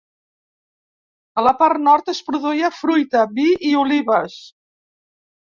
[1.41, 4.41] A la part nord es produïa fruita, vi i olives.